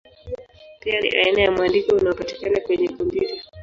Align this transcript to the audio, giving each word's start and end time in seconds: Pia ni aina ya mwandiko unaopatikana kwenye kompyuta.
Pia 0.79 0.99
ni 1.01 1.09
aina 1.09 1.41
ya 1.41 1.51
mwandiko 1.51 1.95
unaopatikana 1.95 2.59
kwenye 2.61 2.87
kompyuta. 2.87 3.43